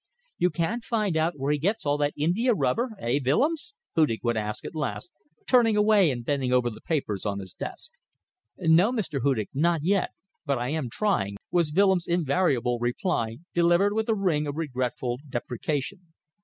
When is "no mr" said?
8.57-9.21